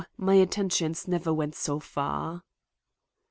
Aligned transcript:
My 0.17 0.33
attentions 0.33 1.07
never 1.07 1.31
went 1.31 1.53
so 1.53 1.79
far." 1.79 2.41